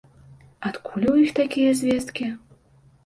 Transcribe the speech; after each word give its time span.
Адкуль 0.69 1.05
у 1.11 1.13
іх 1.25 1.35
такія 1.41 1.77
звесткі? 1.83 2.25